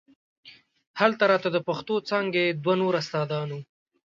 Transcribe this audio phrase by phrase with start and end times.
[0.99, 3.61] هلته راته د پښتو څانګې دوه نور استادان وو.